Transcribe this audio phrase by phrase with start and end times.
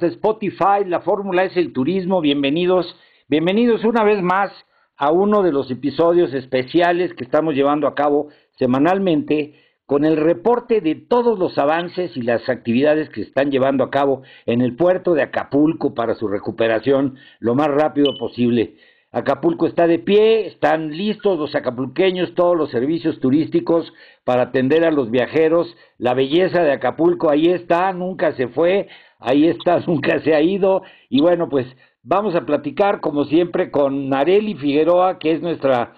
[0.00, 2.96] De Spotify, la fórmula es el turismo, bienvenidos,
[3.28, 4.50] bienvenidos una vez más
[4.96, 9.54] a uno de los episodios especiales que estamos llevando a cabo semanalmente
[9.84, 13.90] con el reporte de todos los avances y las actividades que se están llevando a
[13.90, 18.76] cabo en el puerto de Acapulco para su recuperación lo más rápido posible.
[19.14, 23.92] Acapulco está de pie, están listos los acapulqueños, todos los servicios turísticos
[24.24, 25.76] para atender a los viajeros.
[25.98, 28.88] La belleza de Acapulco ahí está, nunca se fue
[29.22, 30.82] ahí está, nunca se ha ido.
[31.08, 31.66] Y bueno, pues
[32.02, 35.94] vamos a platicar como siempre con Nareli Figueroa, que es nuestra,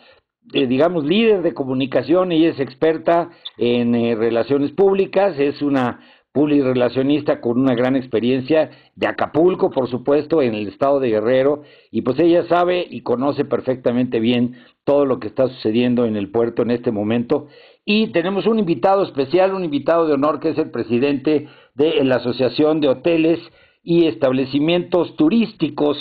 [0.52, 2.32] eh, digamos, líder de comunicación.
[2.32, 6.00] Ella es experta en eh, relaciones públicas, es una
[6.34, 12.02] publirelacionista con una gran experiencia de Acapulco, por supuesto, en el estado de Guerrero, y
[12.02, 16.62] pues ella sabe y conoce perfectamente bien todo lo que está sucediendo en el puerto
[16.62, 17.46] en este momento.
[17.84, 22.16] Y tenemos un invitado especial, un invitado de honor que es el presidente de la
[22.16, 23.40] Asociación de Hoteles
[23.82, 25.98] y Establecimientos Turísticos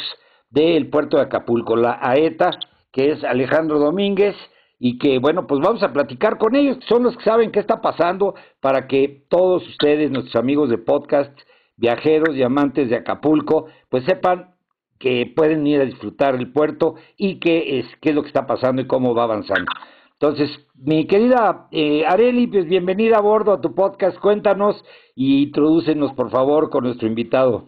[0.49, 2.51] del puerto de Acapulco, la AETA,
[2.91, 4.35] que es Alejandro Domínguez,
[4.79, 7.81] y que, bueno, pues vamos a platicar con ellos, son los que saben qué está
[7.81, 11.31] pasando para que todos ustedes, nuestros amigos de podcast,
[11.77, 14.53] viajeros y amantes de Acapulco, pues sepan
[14.99, 18.45] que pueden ir a disfrutar el puerto y qué es, qué es lo que está
[18.45, 19.71] pasando y cómo va avanzando.
[20.23, 24.17] Entonces, mi querida eh, Areli, pues bienvenida a bordo a tu podcast.
[24.19, 24.81] Cuéntanos
[25.17, 27.67] y introdúcenos, por favor, con nuestro invitado.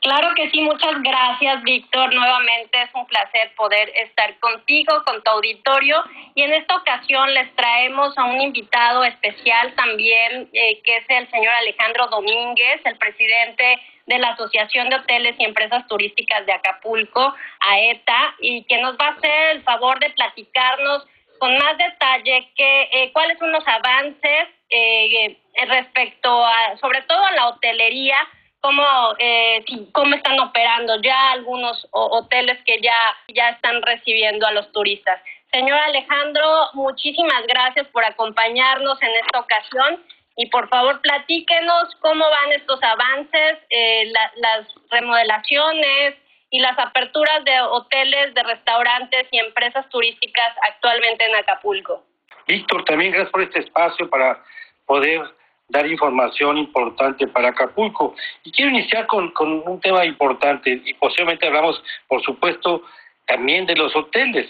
[0.00, 2.12] Claro que sí, muchas gracias, Víctor.
[2.12, 6.02] Nuevamente es un placer poder estar contigo, con tu auditorio.
[6.34, 11.30] Y en esta ocasión les traemos a un invitado especial también, eh, que es el
[11.30, 17.32] señor Alejandro Domínguez, el presidente de la Asociación de Hoteles y Empresas Turísticas de Acapulco,
[17.60, 21.06] AETA, y que nos va a hacer el favor de platicarnos
[21.38, 27.32] con más detalle que, eh, cuáles son los avances eh, respecto a, sobre todo a
[27.32, 28.16] la hotelería,
[28.60, 28.84] cómo,
[29.18, 32.98] eh, cómo están operando ya algunos hoteles que ya,
[33.34, 35.20] ya están recibiendo a los turistas.
[35.52, 40.04] Señor Alejandro, muchísimas gracias por acompañarnos en esta ocasión
[40.36, 46.14] y por favor platíquenos cómo van estos avances, eh, las remodelaciones,
[46.50, 52.04] y las aperturas de hoteles, de restaurantes y empresas turísticas actualmente en Acapulco.
[52.46, 54.42] Víctor, también gracias por este espacio para
[54.86, 55.20] poder
[55.68, 58.14] dar información importante para Acapulco.
[58.44, 62.82] Y quiero iniciar con, con un tema importante y posiblemente hablamos, por supuesto,
[63.26, 64.48] también de los hoteles.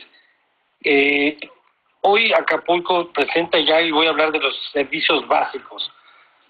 [0.85, 1.37] Eh,
[2.03, 5.91] hoy Acapulco presenta ya, y voy a hablar de los servicios básicos.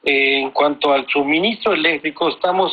[0.04, 2.72] Eh, en cuanto al suministro eléctrico, estamos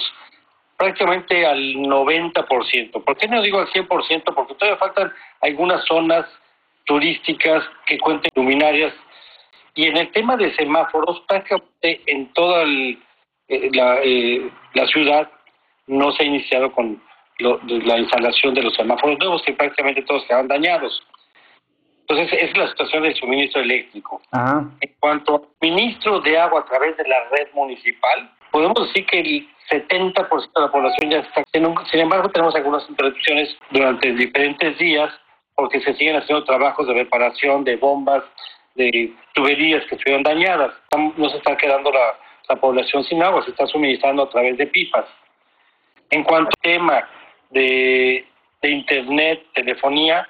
[0.78, 3.04] prácticamente al 90%.
[3.04, 4.34] ¿Por qué no digo al 100%?
[4.34, 6.26] Porque todavía faltan algunas zonas
[6.86, 8.94] turísticas que cuenten luminarias.
[9.74, 15.30] Y en el tema de semáforos, prácticamente en toda eh, la, eh, la, ciudad
[15.88, 17.02] no se ha iniciado con
[17.40, 21.04] la instalación de los semáforos nuevos, que prácticamente todos quedan dañados.
[22.08, 24.22] Entonces, es la situación del suministro eléctrico.
[24.80, 29.20] En cuanto al suministro de agua a través de la red municipal, podemos decir que
[29.20, 31.44] el 70% de la población ya está.
[31.52, 35.14] Sin embargo, tenemos algunas interrupciones durante diferentes días
[35.56, 38.24] porque se siguen haciendo trabajos de reparación de bombas,
[38.76, 40.72] de tuberías que estuvieron dañadas.
[41.18, 45.06] No se está quedando la, población sin agua, se está suministrando a través de pipas.
[46.10, 47.10] En cuanto al tema
[47.50, 48.26] de,
[48.64, 50.26] Internet, telefonía,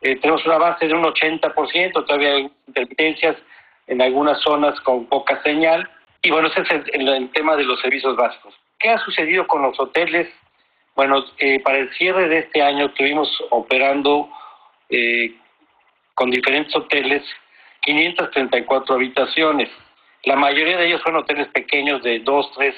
[0.00, 3.36] eh, tenemos un avance de un 80%, todavía hay intermitencias
[3.86, 5.88] en algunas zonas con poca señal,
[6.26, 8.52] Y bueno, ese es el, tema de los servicios básicos.
[8.80, 10.28] ¿Qué ha sucedido con los hoteles?
[10.96, 14.28] Bueno, eh, para el cierre de este año estuvimos operando
[14.90, 15.36] eh,
[16.14, 17.22] con diferentes hoteles
[17.82, 19.68] 534 habitaciones.
[20.24, 22.74] La mayoría de ellos son hoteles pequeños de dos, tres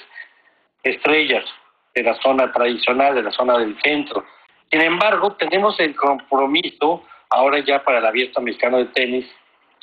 [0.83, 1.47] estrellas
[1.95, 4.27] de la zona tradicional, de la zona del centro.
[4.71, 9.25] Sin embargo, tenemos el compromiso ahora ya para el abierto mexicano de tenis,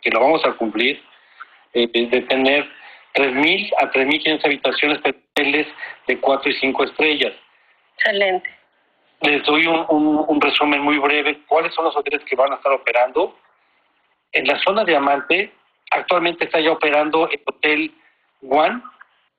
[0.03, 1.01] que lo vamos a cumplir,
[1.73, 2.69] eh, de tener
[3.15, 5.67] 3.000 a 3.500 habitaciones hoteles
[6.07, 7.33] de 4 y 5 estrellas.
[7.97, 8.49] Excelente.
[9.21, 11.39] Les doy un, un, resumen muy breve.
[11.47, 13.37] ¿Cuáles son los hoteles que van a estar operando?
[14.33, 15.51] En la zona Diamante,
[15.91, 17.91] actualmente está ya operando el Hotel
[18.41, 18.81] One,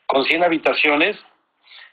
[0.06, 1.17] con 100 habitaciones,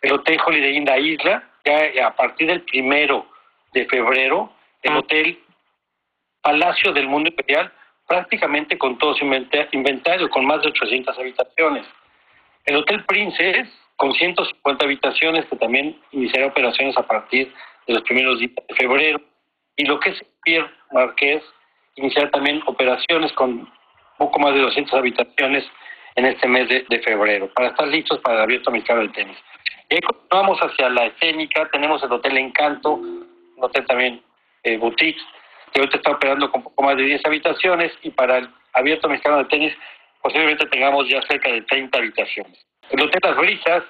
[0.01, 3.25] el Hotel Holiday Inn La Isla, ya a partir del primero
[3.74, 4.51] de febrero,
[4.81, 5.39] el Hotel
[6.41, 7.71] Palacio del Mundo Imperial,
[8.08, 11.86] prácticamente con todo su inventario, con más de 800 habitaciones.
[12.66, 17.54] El Hotel Princess, con 150 habitaciones, que también iniciará operaciones a partir
[17.88, 19.22] de los primeros días de febrero.
[19.76, 21.44] Y lo que es Pierre Marqués,
[21.96, 23.70] iniciará también operaciones con
[24.18, 25.66] poco más de 200 habitaciones
[26.16, 29.38] en este mes de, febrero, para estar listos para el abierto mexicano del tenis.
[29.90, 33.28] Y ahí continuamos hacia la escénica, tenemos el Hotel Encanto, un
[33.60, 34.22] hotel también
[34.64, 35.20] eh, boutique,
[35.74, 39.40] que ahorita está operando con poco más de 10 habitaciones y para el abierto mexicano
[39.40, 39.74] de tenis
[40.22, 42.66] posiblemente tengamos ya cerca de 30 habitaciones.
[42.90, 43.84] El Hotel Las Brisas,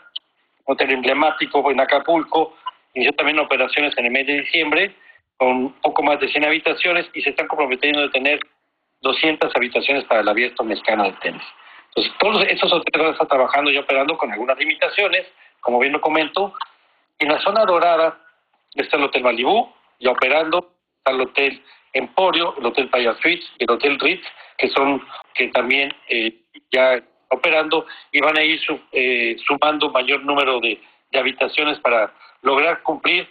[0.65, 2.55] hotel emblemático en Acapulco,
[2.93, 4.95] inició también operaciones en el mes de diciembre
[5.37, 8.39] con poco más de 100 habitaciones y se están comprometiendo de tener
[9.01, 11.43] 200 habitaciones para el abierto mexicano de tenis.
[11.89, 15.27] Entonces, todos esos hoteles estar trabajando y operando con algunas limitaciones,
[15.59, 16.53] como bien lo comento.
[17.19, 18.17] En la zona dorada
[18.73, 21.61] está el Hotel Malibú, ya operando, está el Hotel
[21.91, 24.25] Emporio, el Hotel Playa Suites y el Hotel Ritz,
[24.57, 26.33] que son que también eh,
[26.71, 28.59] ya operando y van a ir
[28.93, 30.79] eh, sumando mayor número de,
[31.15, 32.11] habitaciones para
[32.41, 33.29] lograr cumplir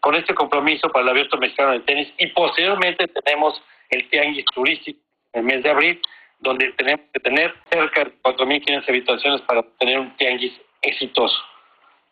[0.00, 4.98] con este compromiso para el abierto mexicano de tenis y posteriormente tenemos el tianguis turístico
[5.34, 6.00] en el mes de abril
[6.38, 11.36] donde tenemos que tener cerca de 4.500 habitaciones para tener un tianguis exitoso.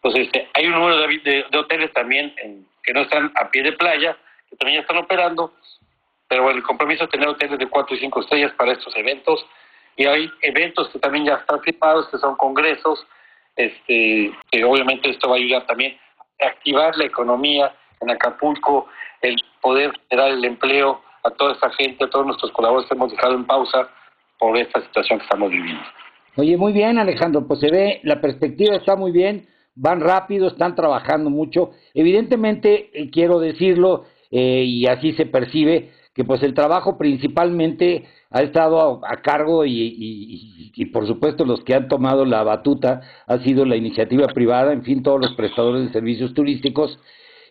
[0.03, 2.35] Entonces, este, hay un número de, hoteles también
[2.83, 4.15] que no están a pie de playa,
[4.51, 5.53] que también ya están operando,
[6.29, 9.47] pero bueno, el compromiso es tener hoteles de 4 y 5 estrellas para estos eventos.
[9.97, 13.05] Y hay eventos que también ya están firmados, que son congresos,
[13.57, 15.99] este, que obviamente esto va a ayudar también
[16.41, 18.87] a activar la economía en Acapulco,
[19.23, 23.11] el poder generar el empleo a toda esta gente, a todos nuestros colaboradores que hemos
[23.11, 23.89] dejado en pausa
[24.39, 25.83] por esta situación que estamos viviendo.
[26.37, 30.77] Oye, muy bien, Alejandro, pues se ve, la perspectiva está muy bien, van rápido, están
[30.77, 31.73] trabajando mucho.
[31.95, 38.43] Evidentemente, eh, quiero decirlo, eh, y así se percibe que pues el trabajo principalmente ha
[38.43, 43.65] estado a, cargo y, y, por supuesto los que han tomado la batuta ha sido
[43.65, 46.99] la iniciativa privada, en fin, todos los prestadores de servicios turísticos.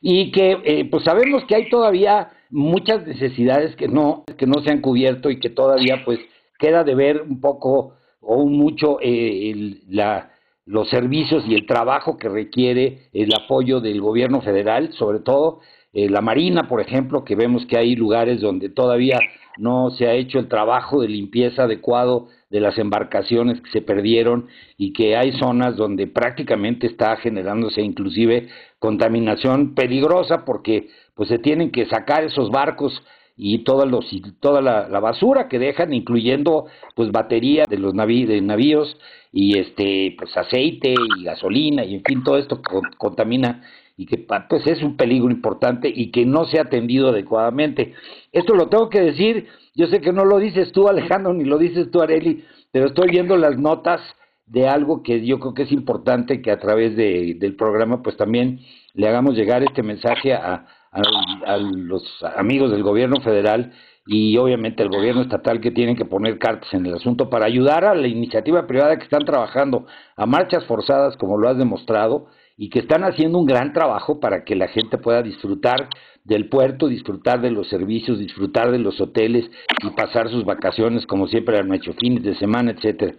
[0.01, 4.71] Y que eh, pues sabemos que hay todavía muchas necesidades que no que no se
[4.71, 6.19] han cubierto y que todavía pues
[6.59, 10.31] queda de ver un poco o mucho eh, la
[10.65, 15.61] los servicios y el trabajo que requiere el apoyo del gobierno federal, sobre todo
[15.97, 19.17] eh, la Marina, por ejemplo, que vemos que hay lugares donde todavía
[19.57, 24.45] no se ha hecho el trabajo de limpieza adecuado de las embarcaciones que se perdieron
[24.77, 31.71] y que hay zonas donde prácticamente está generándose inclusive contaminación peligrosa porque pues se tienen
[31.71, 33.01] que sacar esos barcos
[33.35, 34.05] y toda, los,
[34.39, 38.97] toda la, basura que dejan, incluyendo pues batería de los de navíos
[39.31, 42.61] y este pues aceite y gasolina y en fin todo esto
[42.99, 43.63] contamina
[43.97, 47.95] y que pues es un peligro importante y que no se ha atendido adecuadamente.
[48.31, 51.57] Esto lo tengo que decir, yo sé que no lo dices tú Alejandro ni lo
[51.57, 53.99] dices tú Areli, pero estoy viendo las notas
[54.45, 58.15] de algo que yo creo que es importante que a través de, del programa pues
[58.15, 58.59] también
[58.93, 62.03] le hagamos llegar este mensaje a, a, los
[62.35, 63.73] amigos del gobierno federal
[64.05, 67.83] y obviamente el gobierno estatal que tienen que poner cartas en el asunto para ayudar
[67.83, 69.85] a la iniciativa privada que están trabajando
[70.15, 72.27] a marchas forzadas como lo has demostrado
[72.57, 75.87] y que están haciendo un gran trabajo para que la gente pueda disfrutar
[76.23, 79.45] del puerto, disfrutar de los servicios, disfrutar de los hoteles
[79.83, 83.13] y pasar sus vacaciones como siempre han hecho, fines de semana, etcétera.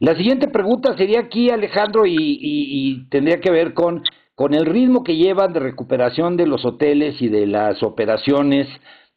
[0.00, 4.02] La siguiente pregunta sería aquí, Alejandro, y, tendría que ver con,
[4.36, 8.68] con el ritmo que llevan de recuperación de los hoteles y de las operaciones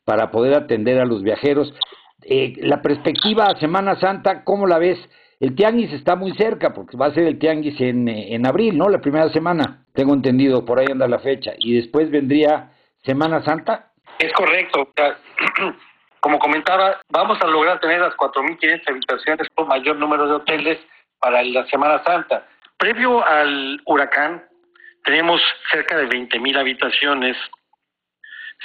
[0.05, 1.71] para poder atender a los viajeros.
[2.23, 4.97] Eh, la perspectiva Semana Santa, ¿cómo la ves?
[5.41, 8.89] El tianguis está muy cerca porque va a ser el tianguis en, en abril, ¿no?
[8.89, 11.53] La primera semana, tengo entendido, por ahí anda la fecha.
[11.57, 12.69] Y después vendría
[13.03, 13.91] Semana Santa.
[14.19, 14.87] Es correcto.
[16.19, 20.77] Como comentaba, vamos a lograr tener las 4.500 habitaciones por mayor número de hoteles
[21.17, 22.45] para la Semana Santa.
[22.77, 24.43] Previo al huracán,
[25.03, 27.35] tenemos cerca de 20 mil habitaciones,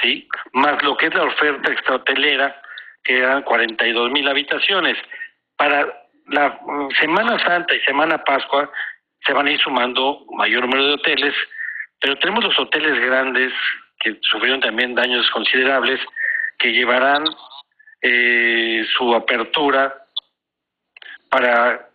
[0.02, 0.28] ¿sí?
[0.52, 2.60] Más lo que es la oferta extrahotelera,
[3.02, 4.98] que eran 42 mil habitaciones.
[5.56, 6.58] Para la
[7.00, 8.70] Semana Santa y Semana Pascua
[9.24, 11.34] se van a ir sumando mayor número de hoteles,
[12.00, 13.52] pero tenemos los hoteles grandes
[14.00, 16.00] que sufrieron también daños considerables,
[16.58, 17.24] que llevarán
[18.02, 19.94] eh, su apertura
[21.30, 21.88] para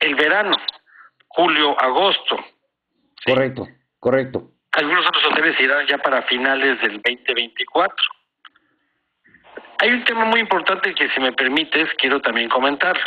[0.00, 0.56] el verano,
[1.28, 2.36] julio, agosto.
[3.24, 3.66] Correcto,
[3.98, 4.50] correcto.
[4.72, 7.96] Algunos otros hoteles irán ya para finales del 2024.
[9.80, 13.02] Hay un tema muy importante que, si me permites, quiero también comentarlo,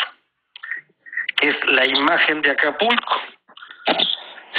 [1.42, 3.22] es la imagen de Acapulco.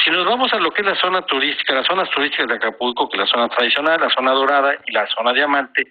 [0.05, 3.09] Si nos vamos a lo que es la zona turística, las zonas turísticas de Acapulco,
[3.09, 5.87] que es la zona tradicional, la zona dorada y la zona diamante,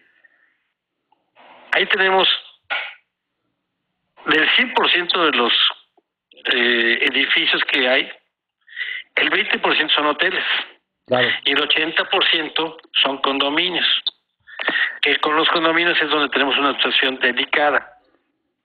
[1.71, 2.27] ahí tenemos
[4.25, 5.53] del 100% de los
[6.53, 8.11] eh, edificios que hay,
[9.15, 10.43] el 20% son hoteles
[11.45, 13.85] y el 80% son condominios.
[15.01, 17.90] Que con los condominios es donde tenemos una situación delicada,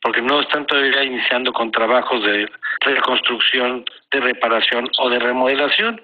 [0.07, 2.49] porque no están todavía iniciando con trabajos de
[2.83, 6.01] reconstrucción, de reparación o de remodelación.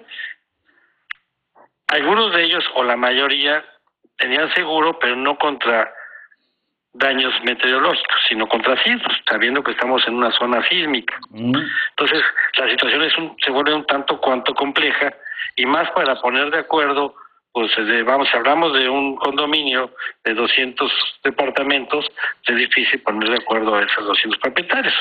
[1.87, 3.63] Algunos de ellos, o la mayoría,
[4.17, 5.89] tenían seguro, pero no contra
[6.91, 11.17] daños meteorológicos, sino contra sismos, sabiendo que estamos en una zona sísmica.
[11.33, 12.21] Entonces,
[12.57, 15.13] la situación es un, se vuelve un tanto cuanto compleja
[15.55, 17.15] y más para poner de acuerdo,
[17.53, 17.71] pues
[18.05, 19.91] vamos, si hablamos de un condominio
[20.23, 20.91] de 200
[21.23, 22.05] departamentos,
[22.47, 24.93] es difícil poner de acuerdo a esos 200 propietarios.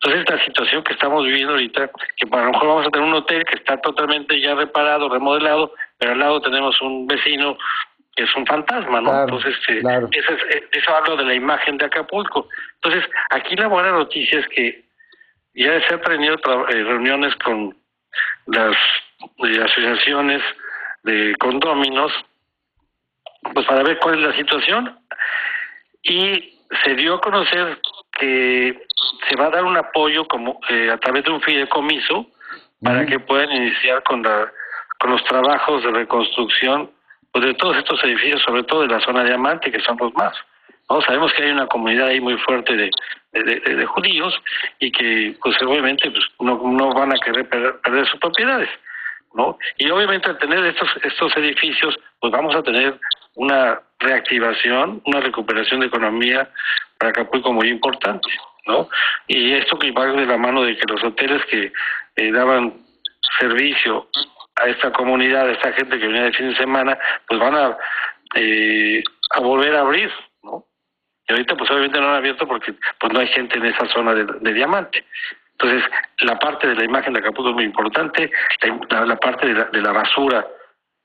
[0.00, 3.14] Entonces, la situación que estamos viviendo ahorita, que a lo mejor vamos a tener un
[3.14, 7.58] hotel que está totalmente ya reparado, remodelado, pero al lado tenemos un vecino
[8.16, 9.22] es un fantasma, ¿no?
[9.22, 12.48] Entonces, este, eso, es, eh, eso hablo de la imagen de Acapulco.
[12.74, 14.84] Entonces, aquí la buena noticia es que
[15.54, 17.74] ya se han tenido eh, reuniones con
[18.46, 18.76] las
[19.44, 20.42] eh, asociaciones
[21.02, 22.12] de condóminos,
[23.54, 24.98] pues para ver cuál es la situación.
[26.02, 27.80] Y se dio a conocer
[28.18, 28.86] que
[29.28, 30.58] se va a dar un apoyo como
[30.92, 32.26] a través de un fideicomiso
[32.82, 34.50] para que puedan iniciar con la
[34.98, 36.90] con los trabajos de reconstrucción
[37.32, 40.36] pues de todos estos edificios, sobre todo de la zona diamante, que son los más.
[40.88, 41.00] ¿no?
[41.00, 42.90] Sabemos que hay una comunidad ahí muy fuerte de,
[43.32, 44.38] de, judíos
[44.78, 48.68] y que, pues obviamente, pues, no, no van a querer perder, sus propiedades.
[49.34, 49.58] ¿No?
[49.78, 52.98] Y obviamente al tener estos, estos edificios, pues vamos a tener
[53.34, 56.50] una reactivación, una recuperación de economía
[56.98, 58.28] para Acapulco muy importante.
[58.66, 58.88] ¿no?
[59.26, 61.72] Y esto que va de la mano de que los hoteles que
[62.16, 62.74] eh, daban
[63.38, 64.08] servicio
[64.56, 67.76] a esta comunidad, a esta gente que viene de fin de semana, pues van a,
[68.34, 70.10] eh, a volver a abrir,
[70.42, 70.64] ¿no?
[71.28, 74.14] Y ahorita pues obviamente no han abierto porque pues no hay gente en esa zona
[74.14, 75.04] de, diamante.
[75.62, 75.88] Entonces,
[76.20, 78.30] la parte de la imagen de Acapulco es muy importante,
[78.90, 80.44] la, parte de la, de la basura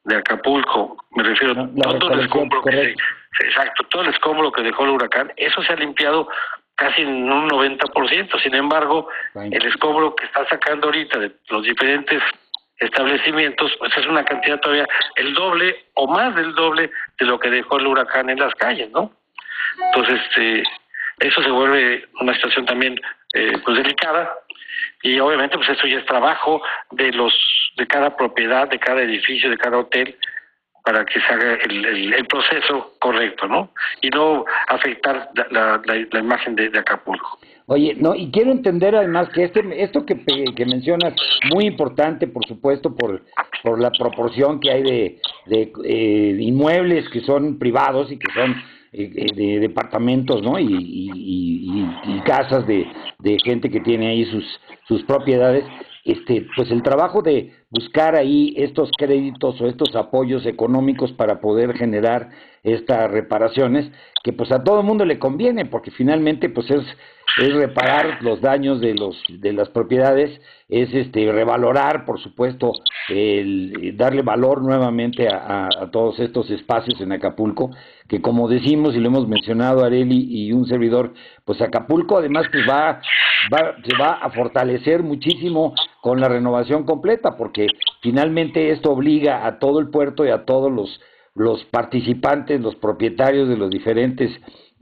[0.03, 2.95] de Acapulco, me refiero a todo el escombro que
[3.41, 6.27] exacto, todo el escombro que dejó el huracán, eso se ha limpiado
[6.75, 12.23] casi en un 90%, sin embargo, el escombro que está sacando ahorita de los diferentes
[12.79, 17.49] establecimientos, pues es una cantidad todavía el doble o más del doble de lo que
[17.49, 19.11] dejó el huracán en las calles, ¿no?
[19.87, 20.63] Entonces, este,
[21.19, 22.99] eso se vuelve una situación también
[23.37, 24.33] eh, pues delicada
[25.03, 27.33] y obviamente pues eso ya es trabajo de los
[27.77, 30.17] de cada propiedad, de cada edificio, de cada hotel
[30.83, 33.71] para que se haga el, el, proceso correcto, ¿no?
[34.01, 35.81] Y no afectar la,
[36.17, 37.37] imagen de Acapulco.
[37.69, 40.15] Oye, no, y quiero entender además que este, esto que,
[40.55, 41.13] que mencionas,
[41.53, 43.21] muy importante, por supuesto, por,
[43.61, 48.55] por la proporción que hay de, de eh, inmuebles que son privados y que son
[48.97, 50.59] eh, de departamentos, ¿no?
[50.59, 52.85] Y, y, casas de,
[53.19, 54.43] de gente que tiene ahí sus,
[54.87, 55.63] sus propiedades.
[56.03, 61.73] Este, pues el trabajo de buscar ahí estos créditos o estos apoyos económicos para poder
[61.77, 62.29] generar
[62.63, 63.91] estas reparaciones,
[64.23, 66.83] que pues a todo el mundo le conviene, porque finalmente pues es,
[67.41, 70.39] es reparar los daños de los de las propiedades,
[70.69, 72.73] es este revalorar, por supuesto,
[73.09, 77.71] el, darle valor nuevamente a, todos estos espacios en Acapulco,
[78.07, 81.13] que como decimos y lo hemos mencionado Areli y un servidor,
[81.45, 83.01] pues Acapulco además pues va,
[83.53, 87.67] va se va a fortalecer muchísimo con la renovación completa, porque
[88.01, 90.99] finalmente esto obliga a todo el puerto y a todos los
[91.37, 94.31] los participantes, los propietarios de los diferentes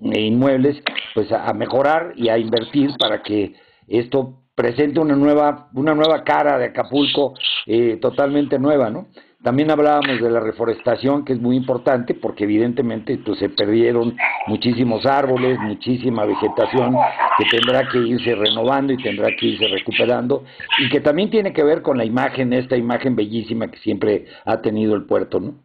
[0.01, 0.81] eh, inmuebles,
[1.13, 3.53] pues a, mejorar y a invertir para que
[3.87, 7.33] esto presente una nueva, una nueva cara de Acapulco
[7.65, 9.07] eh, totalmente nueva, ¿no?
[9.45, 15.05] También hablábamos de la reforestación, que es muy importante, porque evidentemente pues, se perdieron muchísimos
[15.05, 16.95] árboles, muchísima vegetación
[17.37, 20.45] que tendrá que irse renovando y tendrá que irse recuperando,
[20.79, 24.63] y que también tiene que ver con la imagen, esta imagen bellísima que siempre ha
[24.63, 25.59] tenido el puerto, ¿no?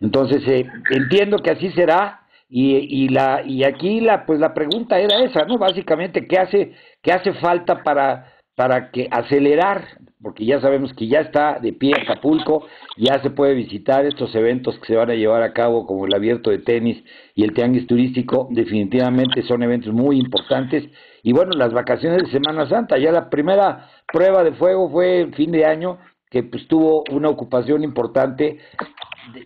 [0.00, 4.98] Entonces, eh, entiendo que así será, y, y, la, y aquí la, pues la pregunta
[4.98, 5.56] era esa, ¿no?
[5.56, 11.20] Básicamente, ¿qué hace, qué hace falta para, para que acelerar porque ya sabemos que ya
[11.20, 15.42] está de pie Acapulco, ya se puede visitar estos eventos que se van a llevar
[15.42, 20.18] a cabo, como el abierto de tenis y el tianguis turístico, definitivamente son eventos muy
[20.18, 20.84] importantes.
[21.22, 25.34] Y bueno, las vacaciones de Semana Santa, ya la primera prueba de fuego fue en
[25.34, 25.98] fin de año,
[26.30, 28.58] que pues tuvo una ocupación importante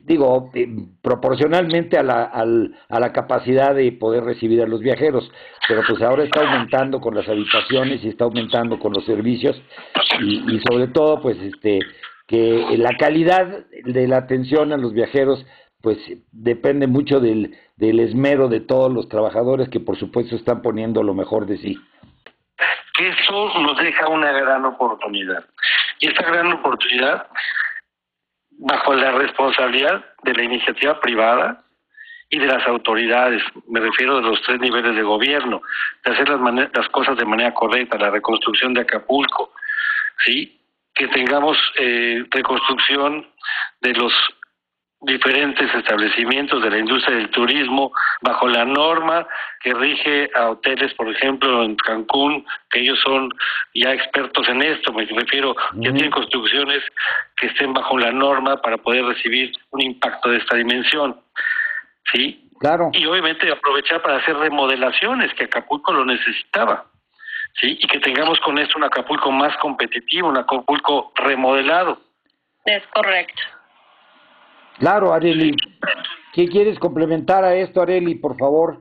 [0.05, 0.67] digo, eh,
[1.03, 5.31] proporcionalmente a la, a la capacidad de poder recibir a los viajeros,
[5.67, 9.61] pero pues ahora está aumentando con las habitaciones y está aumentando con los servicios
[10.21, 11.81] y, y sobre todo pues este
[12.27, 15.47] que la calidad de la atención a los viajeros
[15.81, 15.97] pues
[16.33, 21.15] depende mucho del, del esmero de todos los trabajadores que por supuesto están poniendo lo
[21.15, 21.79] mejor de sí.
[22.99, 25.45] Eso nos deja una gran oportunidad.
[26.01, 27.27] Y esta gran oportunidad
[28.51, 31.65] bajo la responsabilidad de la iniciativa privada
[32.31, 35.63] y de las autoridades, me refiero de los tres niveles de gobierno,
[36.05, 36.41] de hacer las,
[36.75, 39.53] las cosas de manera correcta, la reconstrucción de Acapulco,
[40.25, 40.61] sí,
[40.95, 43.27] que tengamos eh, reconstrucción
[43.81, 44.13] de los
[45.01, 49.27] diferentes establecimientos de la industria del turismo bajo la norma
[49.61, 53.31] que rige a hoteles, por ejemplo, en Cancún, que ellos son
[53.75, 56.83] ya expertos en esto, me refiero, ya tienen construcciones
[57.37, 61.21] que estén bajo la norma para poder recibir un impacto de esta dimensión.
[62.13, 62.49] ¿Sí?
[62.59, 62.91] Claro.
[62.93, 66.87] Y obviamente aprovechar para hacer remodelaciones, que Acapulco lo necesitaba.
[67.61, 67.79] ¿Sí?
[67.81, 72.01] Y que tengamos con esto un Acapulco más competitivo, un Acapulco remodelado.
[72.65, 73.43] Es correcto.
[74.79, 75.57] Claro, Areli.
[76.33, 78.81] ¿Qué quieres complementar a esto, Areli, por favor?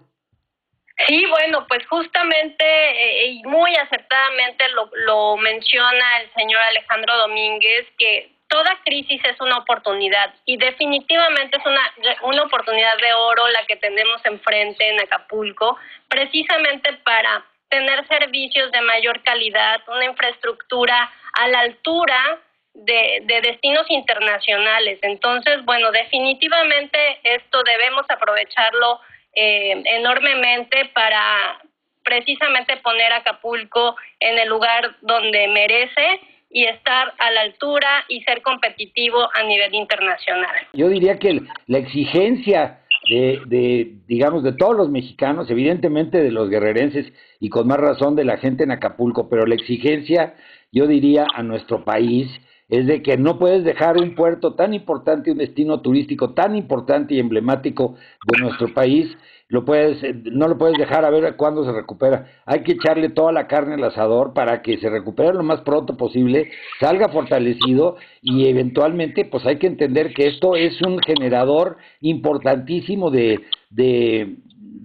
[1.07, 7.85] Sí, bueno, pues justamente eh, y muy acertadamente lo, lo menciona el señor Alejandro Domínguez,
[7.97, 11.81] que toda crisis es una oportunidad y definitivamente es una,
[12.23, 18.81] una oportunidad de oro la que tenemos enfrente en Acapulco, precisamente para tener servicios de
[18.81, 22.39] mayor calidad, una infraestructura a la altura
[22.85, 24.99] de, de, destinos internacionales.
[25.01, 28.99] Entonces, bueno, definitivamente esto debemos aprovecharlo
[29.33, 31.59] eh, enormemente para
[32.03, 38.41] precisamente poner Acapulco en el lugar donde merece y estar a la altura y ser
[38.41, 40.55] competitivo a nivel internacional.
[40.73, 46.49] Yo diría que la exigencia de, de, digamos, de todos los mexicanos, evidentemente de los
[46.49, 50.35] guerrerenses y con más razón de la gente en Acapulco, pero la exigencia,
[50.71, 52.29] yo diría, a nuestro país
[52.69, 57.13] es de que no puedes dejar un puerto tan importante, un destino turístico tan importante
[57.13, 57.95] y emblemático
[58.31, 59.07] de nuestro país,
[59.49, 62.27] lo puedes, no lo puedes dejar a ver cuándo se recupera.
[62.45, 65.95] Hay que echarle toda la carne al asador para que se recupere lo más pronto
[65.95, 66.51] posible,
[66.81, 73.39] salga fortalecido y eventualmente pues hay que entender que esto es un generador importantísimo de,
[73.69, 74.35] de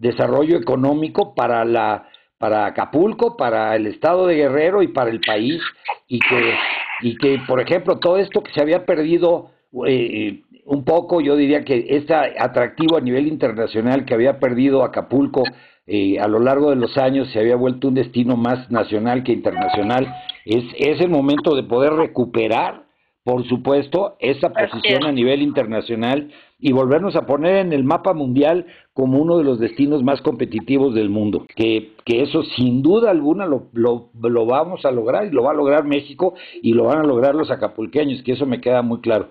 [0.03, 5.63] desarrollo económico para la para Acapulco, para el estado de Guerrero y para el país
[6.09, 6.55] y que
[7.03, 9.51] y que, por ejemplo, todo esto que se había perdido
[9.87, 15.43] eh, un poco, yo diría que este atractivo a nivel internacional que había perdido Acapulco
[15.87, 19.33] eh, a lo largo de los años se había vuelto un destino más nacional que
[19.33, 22.85] internacional, es, es el momento de poder recuperar,
[23.25, 26.31] por supuesto, esa posición a nivel internacional
[26.65, 30.95] y volvernos a poner en el mapa mundial como uno de los destinos más competitivos
[30.95, 31.45] del mundo.
[31.57, 35.55] Que, que eso sin duda alguna lo, lo, vamos a lograr y lo va a
[35.55, 39.31] lograr México y lo van a lograr los acapulqueños, que eso me queda muy claro.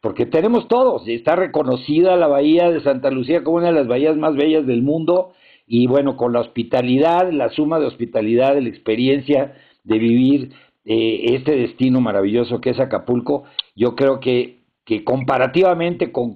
[0.00, 4.16] Porque tenemos todos, está reconocida la bahía de Santa Lucía como una de las bahías
[4.16, 5.32] más bellas del mundo
[5.66, 10.52] y bueno, con la hospitalidad, la suma de hospitalidad, la experiencia de vivir
[10.86, 13.44] eh, este destino maravilloso que es Acapulco,
[13.76, 14.59] yo creo que
[14.90, 16.34] que comparativamente con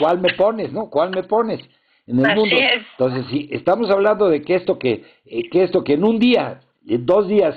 [0.00, 0.90] cuál me pones, ¿no?
[0.90, 1.60] ¿Cuál me pones
[2.04, 2.56] en el mundo?
[2.98, 6.62] Entonces, si estamos hablando de que esto que, eh, que esto que en un día,
[6.84, 7.54] en dos días,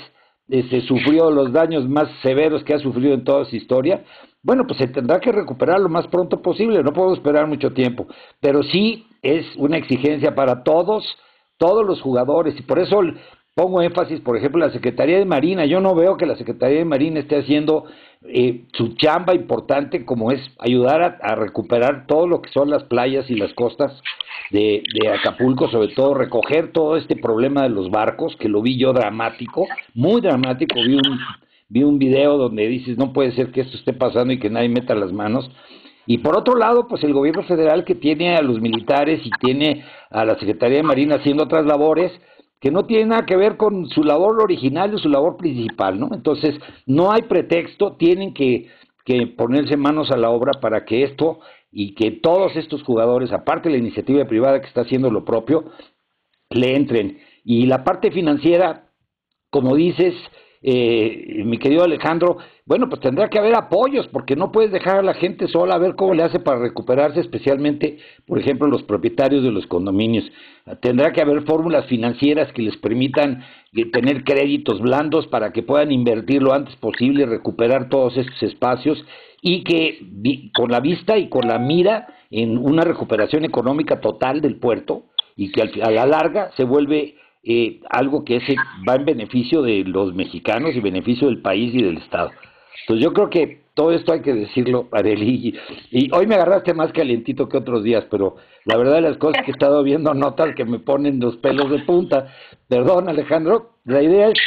[0.50, 4.04] eh, se sufrió los daños más severos que ha sufrido en toda su historia,
[4.44, 8.06] bueno, pues se tendrá que recuperar lo más pronto posible, no podemos esperar mucho tiempo,
[8.40, 11.04] pero sí es una exigencia para todos,
[11.58, 13.02] todos los jugadores, y por eso
[13.56, 15.66] pongo énfasis, por ejemplo, la Secretaría de Marina.
[15.66, 17.86] Yo no veo que la Secretaría de Marina esté haciendo
[18.28, 23.30] eh, su chamba importante como es ayudar a, recuperar todo lo que son las playas
[23.30, 23.92] y las costas
[24.50, 28.78] de, de, Acapulco, sobre todo recoger todo este problema de los barcos, que lo vi
[28.78, 30.76] yo dramático, muy dramático.
[30.76, 31.20] Vi un,
[31.70, 34.70] vi un video donde dices, no puede ser que esto esté pasando y que nadie
[34.70, 35.52] meta las manos.
[36.06, 39.86] Y por otro lado, pues el gobierno federal que tiene a los militares y tiene
[40.10, 42.12] a la Secretaría de Marina haciendo otras labores
[42.64, 46.12] que no tienen nada que ver con su labor original y su labor principal, ¿no?
[46.14, 48.70] Entonces, no hay pretexto, tienen que,
[49.04, 51.42] que ponerse manos a la obra para que esto
[51.74, 55.66] y que todos estos jugadores, aparte de la iniciativa privada que está haciendo lo propio,
[56.52, 57.20] le entren.
[57.44, 58.86] Y la parte financiera,
[59.50, 60.16] como dices,
[60.66, 65.04] eh, mi querido Alejandro, bueno, pues tendrá que haber apoyos, porque no puedes dejar a
[65.04, 69.44] la gente sola a ver cómo le hace para recuperarse, especialmente, por ejemplo, los propietarios
[69.44, 70.24] de los condominios.
[70.82, 75.92] Tendrá que haber fórmulas financieras que les permitan eh, tener créditos blandos para que puedan
[75.92, 79.04] invertir lo antes posible, recuperar todos estos espacios
[79.42, 80.00] y que
[80.56, 85.52] con la vista y con la mira en una recuperación económica total del puerto y
[85.52, 88.40] que a la larga se vuelve eh, algo que
[88.88, 92.32] va en beneficio de los mexicanos y beneficio del país y del Estado.
[92.82, 95.56] Entonces yo creo que todo esto hay que decirlo, Areli.
[95.92, 99.42] Y, hoy me agarraste más calientito que otros días, pero la verdad de las cosas
[99.44, 102.28] que he estado viendo notas que me ponen los pelos de punta.
[102.68, 103.72] Perdón, Alejandro.
[103.86, 104.40] La idea es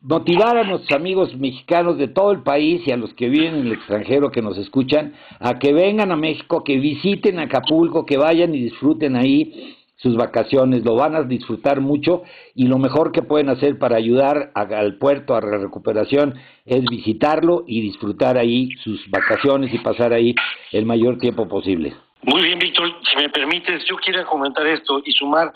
[0.00, 3.66] motivar a nuestros amigos mexicanos de todo el país y a los que viven en
[3.66, 8.54] el extranjero que nos escuchan a que vengan a México, que visiten Acapulco, que vayan
[8.54, 12.22] y disfruten ahí sus vacaciones, lo van a disfrutar mucho
[12.54, 16.34] y lo mejor que pueden hacer para ayudar al puerto a la recuperación
[16.64, 20.34] es visitarlo y disfrutar ahí sus vacaciones y pasar ahí
[20.72, 21.94] el mayor tiempo posible.
[22.22, 25.52] Muy bien, Víctor, si me permites, yo quiero comentar esto y sumar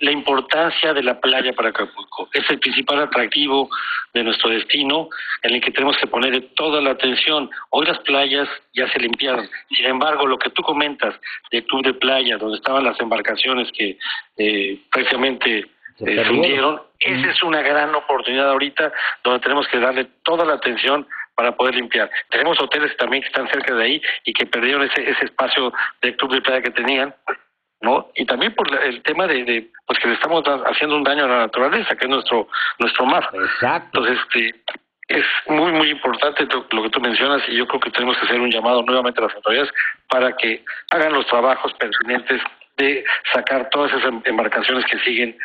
[0.00, 2.28] la importancia de la playa para Acapulco.
[2.32, 3.68] Es el principal atractivo
[4.12, 5.08] de nuestro destino
[5.42, 7.50] en el que tenemos que poner toda la atención.
[7.70, 9.48] Hoy las playas ya se limpiaron.
[9.68, 11.14] Sin embargo, lo que tú comentas
[11.50, 13.98] de club de playa, donde estaban las embarcaciones que
[14.38, 20.44] eh, prácticamente se fundieron, esa es una gran oportunidad ahorita donde tenemos que darle toda
[20.44, 22.10] la atención para poder limpiar.
[22.30, 26.14] Tenemos hoteles también que están cerca de ahí y que perdieron ese, ese espacio de
[26.16, 27.14] club de playa que tenían
[27.84, 28.10] ¿no?
[28.16, 31.38] Y también por el tema de, pues que le estamos haciendo un daño a la
[31.38, 33.28] naturaleza, que es nuestro nuestro mar.
[33.32, 34.00] Exacto.
[34.00, 34.62] Entonces, este
[35.08, 38.40] es muy muy importante lo, que tú mencionas y yo creo que tenemos que hacer
[38.40, 39.70] un llamado nuevamente a las autoridades
[40.08, 42.40] para que hagan los trabajos pertinentes
[42.78, 45.36] de sacar todas esas em, embarcaciones que siguen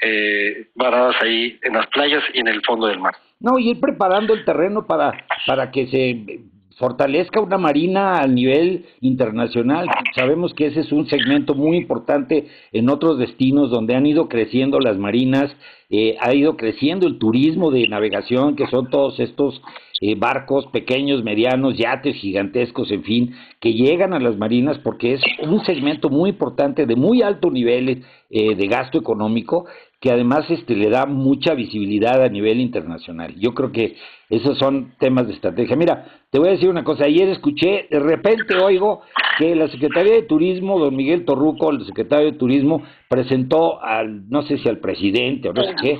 [0.00, 3.14] eh, varadas ahí en las playas y en el fondo del mar.
[3.40, 5.12] No, y ir preparando el terreno para,
[5.46, 6.40] para que se
[6.78, 9.86] fortalezca una marina a nivel internacional.
[10.14, 14.78] Sabemos que ese es un segmento muy importante en otros destinos donde han ido creciendo
[14.78, 15.54] las marinas,
[15.90, 19.60] eh, ha ido creciendo el turismo de navegación, que son todos estos
[20.00, 25.20] eh, barcos pequeños, medianos, yates gigantescos, en fin, que llegan a las marinas porque es
[25.42, 29.66] un segmento muy importante de muy alto nivel eh, de gasto económico
[30.00, 33.34] que además este, le da mucha visibilidad a nivel internacional.
[33.36, 33.96] Yo creo que
[34.30, 35.76] esos son temas de estrategia.
[35.76, 37.04] Mira, te voy a decir una cosa.
[37.04, 39.02] Ayer escuché, de repente oigo
[39.38, 44.42] que la Secretaría de Turismo, don Miguel Torruco, el secretario de Turismo, presentó al, no
[44.42, 45.98] sé si al presidente o no sé qué,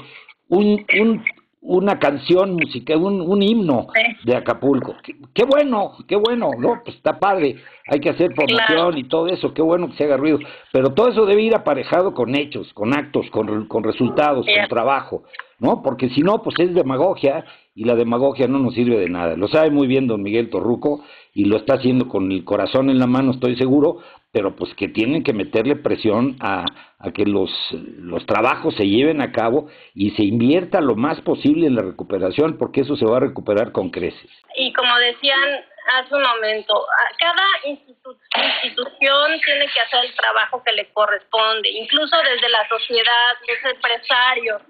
[0.49, 1.23] un, un
[1.61, 3.89] una canción musical, un, un himno
[4.25, 4.97] de Acapulco.
[5.03, 6.81] Qué, bueno, qué bueno, ¿no?
[6.85, 10.17] Pues está padre, hay que hacer promoción y todo eso, qué bueno que se haga
[10.17, 10.39] ruido.
[10.73, 15.25] Pero todo eso debe ir aparejado con hechos, con actos, con, con resultados, con trabajo,
[15.59, 15.83] ¿no?
[15.83, 17.45] Porque si no, pues es demagogia
[17.75, 19.37] y la demagogia no nos sirve de nada.
[19.37, 22.99] Lo sabe muy bien don Miguel Torruco y lo está haciendo con el corazón en
[22.99, 23.99] la mano, estoy seguro,
[24.33, 26.65] pero pues que tienen que meterle presión a,
[26.99, 31.67] a que los, los trabajos se lleven a cabo y se invierta lo más posible
[31.67, 34.31] en la recuperación, porque eso se va a recuperar con creces.
[34.57, 35.65] Y como decían
[35.97, 36.87] hace un momento,
[37.19, 43.73] cada institución tiene que hacer el trabajo que le corresponde, incluso desde la sociedad, los
[43.73, 44.63] empresarios,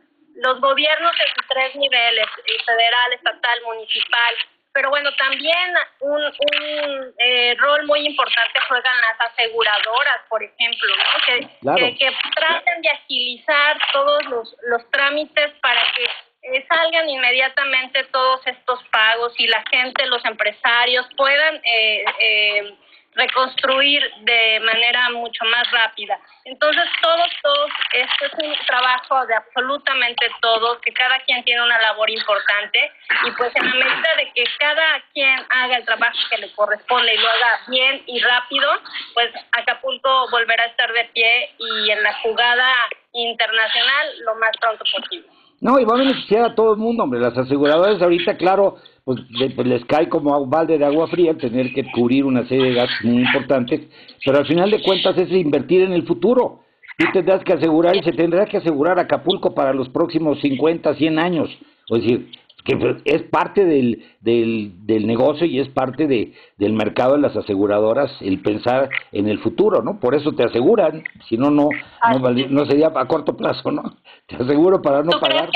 [0.43, 2.27] los gobiernos en tres niveles,
[2.65, 4.35] federal, estatal, municipal,
[4.73, 10.95] pero bueno, también un, un eh, rol muy importante juegan las aseguradoras, por ejemplo,
[11.27, 16.05] que, que, traten de agilizar todos los, los trámites para que
[16.43, 22.75] eh, salgan inmediatamente todos estos pagos y la gente, los empresarios puedan eh, eh,
[23.19, 26.19] reconstruir de manera mucho más rápida.
[26.45, 31.81] Entonces, todos, todos, esto es un trabajo de absolutamente todos, que cada quien tiene una
[31.83, 32.93] labor importante
[33.27, 37.15] y pues en la medida de que cada quien haga el trabajo que le corresponde
[37.15, 38.71] y lo haga bien y rápido,
[39.15, 42.73] pues Acapulco volverá a estar de pie y en la jugada
[43.13, 45.38] internacional lo más pronto posible.
[45.61, 47.21] No, y va a beneficiar a todo el mundo, hombre.
[47.21, 49.21] Las aseguradoras ahorita, claro, pues,
[49.57, 52.75] pues les cae como un balde de agua fría tener que cubrir una serie de
[52.75, 53.81] gastos muy importantes,
[54.25, 56.61] pero al final de cuentas es invertir en el futuro.
[56.97, 61.19] Tú tendrás que asegurar y se tendrá que asegurar Acapulco para los próximos 50, 100
[61.19, 61.51] años.
[61.89, 62.29] Es decir,
[62.69, 67.23] que pues, es parte del, del, del negocio y es parte de, del mercado de
[67.23, 69.99] las aseguradoras el pensar en el futuro, ¿no?
[69.99, 71.71] Por eso te aseguran, si no, no,
[72.11, 73.97] no, sería a corto plazo, ¿no?
[74.27, 75.49] Te aseguro para no pagar.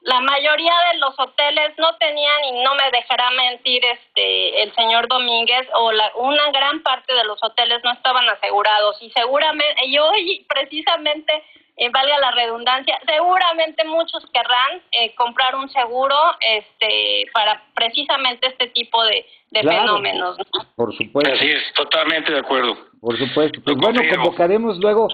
[0.00, 5.06] La mayoría de los hoteles no tenían, y no me dejará mentir este el señor
[5.06, 9.00] Domínguez, o la, una gran parte de los hoteles no estaban asegurados.
[9.00, 11.44] Y seguramente, y hoy precisamente,
[11.82, 18.68] eh, valga la redundancia, seguramente muchos querrán eh, comprar un seguro este para precisamente este
[18.68, 20.38] tipo de, fenómenos.
[20.76, 21.32] Por supuesto.
[21.32, 22.76] Así es, totalmente de acuerdo.
[23.00, 23.60] Por supuesto.
[23.64, 25.08] Pues bueno, convocaremos luego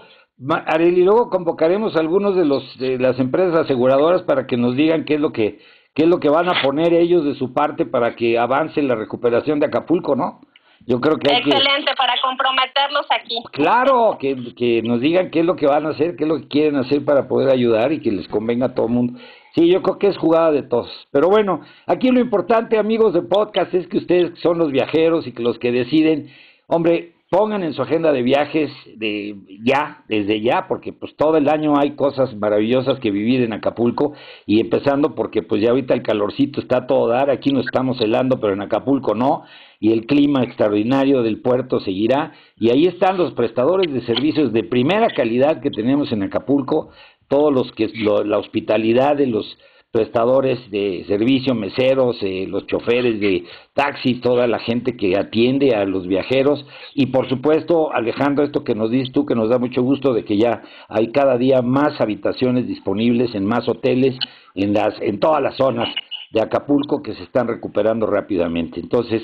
[0.66, 5.04] Areli, luego convocaremos a algunos de los de las empresas aseguradoras para que nos digan
[5.04, 5.60] qué es lo que
[5.94, 8.94] qué es lo que van a poner ellos de su parte para que avance la
[8.94, 10.42] recuperación de Acapulco, ¿no?
[10.88, 13.36] Yo creo que excelente para comprometerlos aquí.
[13.52, 16.38] Claro, que, que nos digan qué es lo que van a hacer, qué es lo
[16.38, 19.20] que quieren hacer para poder ayudar y que les convenga a todo el mundo.
[19.54, 20.90] Sí, yo creo que es jugada de todos.
[21.12, 25.32] Pero bueno, aquí lo importante, amigos de podcast, es que ustedes son los viajeros y
[25.32, 26.32] que los que deciden,
[26.68, 31.48] hombre, pongan en su agenda de viajes de ya, desde ya, porque pues todo el
[31.48, 34.14] año hay cosas maravillosas que vivir en Acapulco
[34.46, 38.40] y empezando porque pues ya ahorita el calorcito está todo dar, aquí no estamos helando,
[38.40, 39.42] pero en Acapulco no,
[39.78, 44.64] y el clima extraordinario del puerto seguirá, y ahí están los prestadores de servicios de
[44.64, 46.90] primera calidad que tenemos en Acapulco,
[47.28, 47.90] todos los que
[48.24, 49.58] la hospitalidad de los
[49.90, 55.84] prestadores de servicio, meseros, eh, los choferes de taxis, toda la gente que atiende a
[55.84, 59.82] los viajeros y por supuesto, Alejandro, esto que nos dices tú, que nos da mucho
[59.82, 64.18] gusto de que ya hay cada día más habitaciones disponibles en más hoteles
[64.54, 65.88] en las en todas las zonas
[66.32, 68.80] de Acapulco que se están recuperando rápidamente.
[68.80, 69.22] Entonces,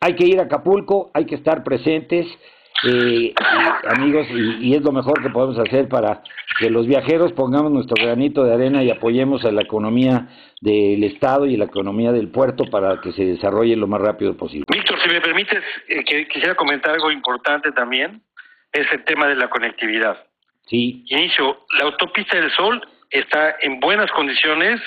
[0.00, 2.26] hay que ir a Acapulco, hay que estar presentes
[2.82, 3.34] eh,
[3.88, 6.22] amigos, y, es lo mejor que podemos hacer para
[6.58, 10.28] que los viajeros pongamos nuestro granito de arena y apoyemos a la economía
[10.60, 14.64] del Estado y la economía del puerto para que se desarrolle lo más rápido posible.
[14.72, 18.22] Víctor, si me permites, eh, que quisiera comentar algo importante también,
[18.72, 20.24] es el tema de la conectividad.
[20.66, 21.04] Sí.
[21.08, 22.80] Inicio, la autopista del Sol
[23.10, 24.80] está en buenas condiciones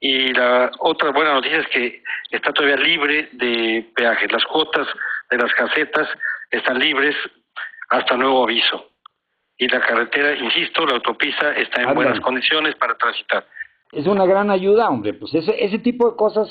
[0.00, 4.30] y la otra buena noticia es que está todavía libre de peajes.
[4.30, 4.86] Las cuotas
[5.30, 6.08] de las casetas
[6.50, 7.14] están libres
[7.88, 8.90] hasta nuevo aviso.
[9.56, 13.44] Y la carretera, insisto, la autopista está en buenas condiciones para transitar.
[13.90, 16.46] Es una gran ayuda, hombre, pues ese, ese tipo de cosas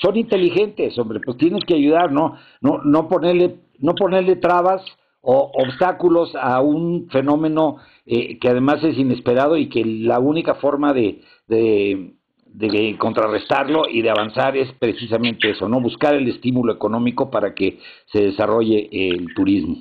[0.00, 4.82] son inteligentes, hombre, pues tienes que ayudar, no, no, no ponerle, no ponerle trabas
[5.20, 10.92] o obstáculos a un fenómeno eh, que además es inesperado y que la única forma
[10.92, 12.14] de, de
[12.52, 15.80] de contrarrestarlo y de avanzar es precisamente eso, ¿no?
[15.80, 19.76] Buscar el estímulo económico para que se desarrolle el turismo.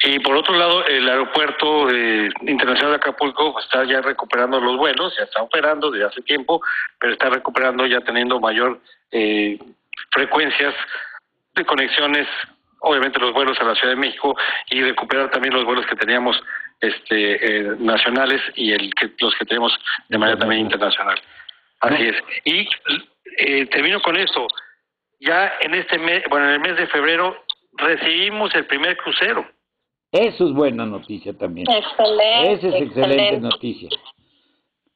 [0.00, 5.14] Y por otro lado, el aeropuerto eh, internacional de Acapulco está ya recuperando los vuelos,
[5.18, 6.60] ya está operando desde hace tiempo,
[7.00, 8.80] pero está recuperando ya teniendo mayor
[9.10, 9.58] eh,
[10.10, 10.74] frecuencias
[11.54, 12.28] de conexiones,
[12.80, 14.36] obviamente los vuelos a la Ciudad de México
[14.70, 16.40] y recuperar también los vuelos que teníamos
[16.80, 19.76] este, eh, nacionales y el que, los que tenemos
[20.08, 21.18] de manera también internacional.
[21.80, 22.16] Así es.
[22.44, 22.68] Y
[23.38, 24.46] eh, termino con esto.
[25.20, 27.44] Ya en este mes, bueno, en el mes de febrero
[27.76, 29.46] recibimos el primer crucero.
[30.12, 31.66] Eso es buena noticia también.
[31.70, 32.52] Excelente.
[32.52, 33.88] Esa es excelente noticia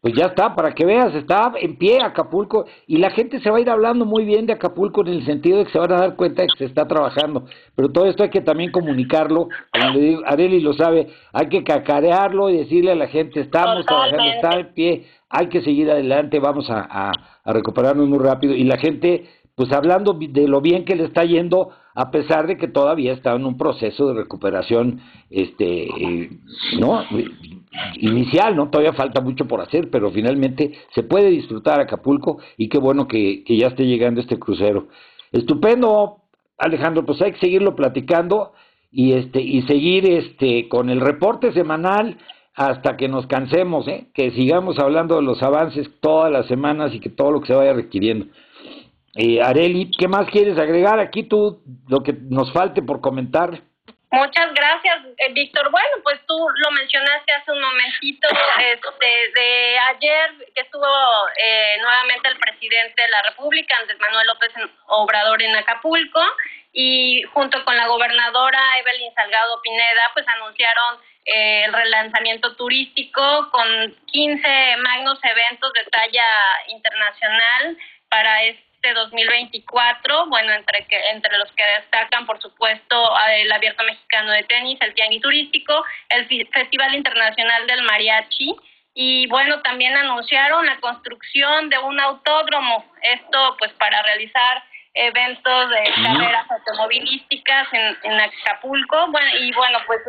[0.03, 3.59] pues ya está, para que veas, está en pie Acapulco y la gente se va
[3.59, 6.01] a ir hablando muy bien de Acapulco en el sentido de que se van a
[6.01, 9.95] dar cuenta de que se está trabajando, pero todo esto hay que también comunicarlo, como
[9.95, 14.25] le digo, Areli lo sabe, hay que cacarearlo y decirle a la gente, estamos trabajando,
[14.25, 17.13] está en pie, hay que seguir adelante, vamos a,
[17.45, 21.23] a recuperarnos muy rápido y la gente, pues hablando de lo bien que le está
[21.25, 26.31] yendo, a pesar de que todavía está en un proceso de recuperación, este, eh,
[26.81, 27.05] ¿no?
[27.95, 28.69] Inicial, ¿no?
[28.71, 33.45] Todavía falta mucho por hacer, pero finalmente se puede disfrutar Acapulco y qué bueno que,
[33.45, 34.89] que ya esté llegando este crucero.
[35.33, 36.19] Estupendo,
[36.59, 38.53] Alejandro, pues hay que seguirlo platicando
[38.91, 42.19] y este y seguir este con el reporte semanal
[42.55, 44.09] hasta que nos cansemos, ¿eh?
[44.13, 47.55] que sigamos hablando de los avances todas las semanas y que todo lo que se
[47.55, 48.27] vaya requiriendo.
[49.15, 53.63] Eh, Areli, ¿qué más quieres agregar aquí tú, lo que nos falte por comentar?
[54.13, 55.71] Muchas gracias, eh, Víctor.
[55.71, 58.29] Bueno, pues tú lo mencionaste hace un momentito,
[58.61, 60.87] este, de ayer que estuvo
[61.43, 64.53] eh, nuevamente el presidente de la República, Andrés Manuel López
[64.89, 66.21] Obrador, en Acapulco,
[66.75, 73.97] y junto con la gobernadora Evelyn Salgado Pineda, pues anunciaron eh, el relanzamiento turístico con
[74.09, 76.27] 15 magnos eventos de talla
[76.69, 77.79] internacional
[78.11, 84.33] para este 2024, bueno, entre, que, entre los que destacan, por supuesto, el Abierto Mexicano
[84.33, 88.57] de Tenis, el Tianguis Turístico, el Festival Internacional del Mariachi,
[88.95, 94.63] y bueno, también anunciaron la construcción de un autódromo, esto pues para realizar
[94.95, 100.01] eventos de carreras automovilísticas en, en Acapulco bueno, y bueno, pues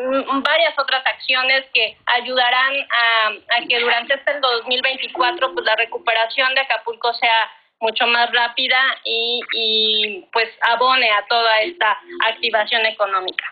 [0.44, 6.62] varias otras acciones que ayudarán a, a que durante este 2024 pues la recuperación de
[6.62, 7.50] Acapulco sea
[7.84, 11.98] mucho más rápida y, y pues abone a toda esta
[12.32, 13.44] activación económica.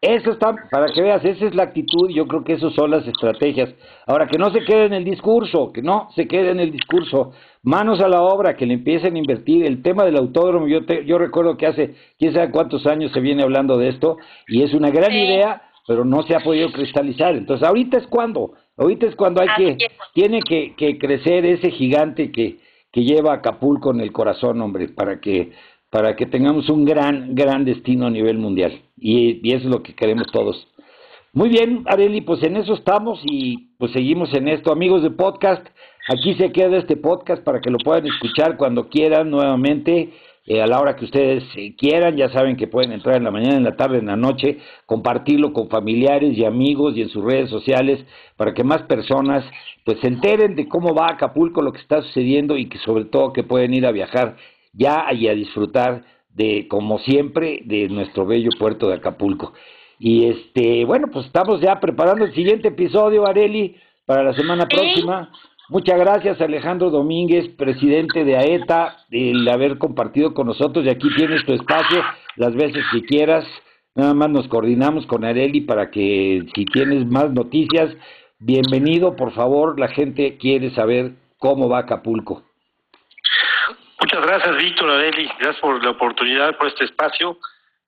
[0.00, 3.06] Eso está, para que veas, esa es la actitud, yo creo que esas son las
[3.06, 3.70] estrategias.
[4.06, 7.32] Ahora, que no se quede en el discurso, que no se quede en el discurso,
[7.62, 9.64] manos a la obra, que le empiecen a invertir.
[9.64, 13.20] El tema del autódromo, yo, te, yo recuerdo que hace quién sabe cuántos años se
[13.20, 17.34] viene hablando de esto, y es una gran idea, pero no se ha podido cristalizar.
[17.34, 22.30] Entonces, ahorita es cuando, ahorita es cuando hay que, tiene que, que crecer ese gigante
[22.30, 22.58] que,
[22.94, 25.50] que lleva a Acapulco en el corazón, hombre, para que
[25.90, 28.82] para que tengamos un gran, gran destino a nivel mundial.
[28.96, 30.68] Y, eso es lo que queremos todos.
[31.32, 34.72] Muy bien, Areli, pues en eso estamos y pues seguimos en esto.
[34.72, 35.66] Amigos de podcast,
[36.08, 40.12] aquí se queda este podcast para que lo puedan escuchar cuando quieran nuevamente,
[40.46, 42.16] eh, a la hora que ustedes eh, quieran.
[42.16, 45.52] Ya saben que pueden entrar en la mañana, en la tarde, en la noche, compartirlo
[45.52, 48.04] con familiares y amigos y en sus redes sociales
[48.36, 49.44] para que más personas
[49.84, 53.32] pues se enteren de cómo va Acapulco, lo que está sucediendo y que sobre todo
[53.32, 54.36] que pueden ir a viajar
[54.72, 56.04] ya y a disfrutar
[56.34, 59.52] de, como siempre, de nuestro bello puerto de Acapulco.
[59.98, 65.30] Y este, bueno, pues estamos ya preparando el siguiente episodio, Areli, para la semana próxima.
[65.70, 70.84] Muchas gracias, Alejandro Domínguez, presidente de AETA, el haber compartido con nosotros.
[70.84, 72.02] Y aquí tienes tu espacio
[72.36, 73.46] las veces que quieras.
[73.94, 77.96] Nada más nos coordinamos con Areli para que si tienes más noticias,
[78.38, 79.80] bienvenido, por favor.
[79.80, 82.42] La gente quiere saber cómo va Acapulco.
[84.00, 85.30] Muchas gracias, Víctor, Adeli.
[85.38, 87.38] Gracias por la oportunidad, por este espacio.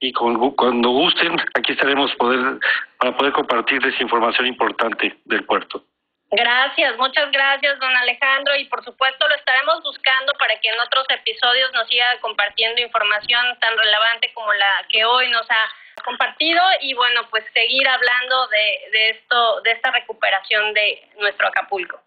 [0.00, 2.58] Y cuando gusten, aquí estaremos poder,
[2.98, 5.82] para poder compartirles información importante del puerto.
[6.30, 8.56] Gracias, muchas gracias, don Alejandro.
[8.56, 13.56] Y por supuesto lo estaremos buscando para que en otros episodios nos siga compartiendo información
[13.60, 18.90] tan relevante como la que hoy nos ha compartido y bueno, pues seguir hablando de,
[18.92, 22.00] de esto, de esta recuperación de nuestro Acapulco.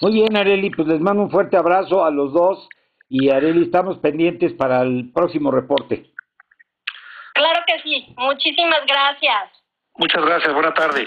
[0.00, 2.68] Muy bien, Areli, pues les mando un fuerte abrazo a los dos
[3.08, 6.10] y Areli, estamos pendientes para el próximo reporte.
[7.34, 9.50] Claro que sí, muchísimas gracias.
[9.96, 11.06] Muchas gracias, buena tarde.